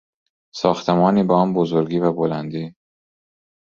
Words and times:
ساختمانی 0.53 1.23
به 1.23 1.33
آن 1.33 1.53
بزرگی 1.53 1.99
و 1.99 2.13
بلندی 2.13 2.75